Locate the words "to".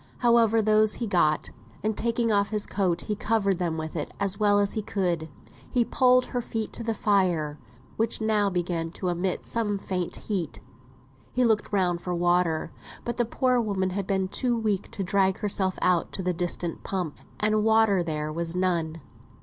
6.73-6.83, 8.93-9.09, 14.89-15.03, 16.13-16.23